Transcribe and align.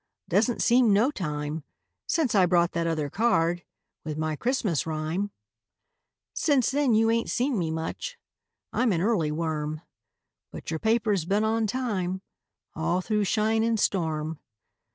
Doesn't 0.27 0.63
seem 0.63 0.91
no 0.91 1.11
time 1.11 1.63
Since 2.07 2.33
I 2.33 2.47
brought 2.47 2.71
that 2.71 2.87
other 2.87 3.07
card 3.07 3.63
With 4.03 4.17
my 4.17 4.35
Christmas 4.35 4.87
rhyme. 4.87 5.29
Since 6.33 6.71
then 6.71 6.95
you 6.95 7.11
ain't 7.11 7.29
seen 7.29 7.55
me 7.59 7.69
much; 7.69 8.17
I'm 8.73 8.93
an 8.93 9.01
early 9.01 9.31
worm. 9.31 9.81
But 10.49 10.71
your 10.71 10.79
paper's 10.79 11.25
been 11.25 11.43
on 11.43 11.67
time 11.67 12.23
All 12.75 13.01
through 13.01 13.25
shine 13.25 13.61
and 13.61 13.79
storm. 13.79 14.39